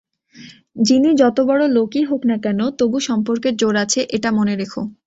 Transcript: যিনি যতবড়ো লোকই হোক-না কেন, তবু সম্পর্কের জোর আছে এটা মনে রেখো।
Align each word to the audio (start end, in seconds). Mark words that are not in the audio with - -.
যিনি 0.87 1.09
যতবড়ো 1.13 1.65
লোকই 1.77 2.03
হোক-না 2.03 2.37
কেন, 2.37 2.59
তবু 2.79 2.97
সম্পর্কের 3.09 3.53
জোর 3.57 3.75
আছে 3.83 3.99
এটা 4.15 4.29
মনে 4.37 4.53
রেখো। 4.55 4.81